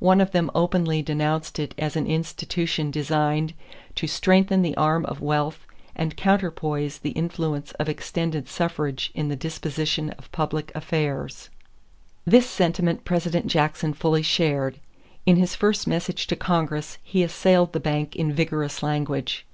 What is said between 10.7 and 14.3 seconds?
affairs." This sentiment President Jackson fully